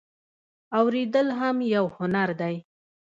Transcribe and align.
اوریدل 0.79 1.27
هم 1.39 1.55
یو 1.75 1.85
هنر 1.97 2.29
دی 2.39 2.55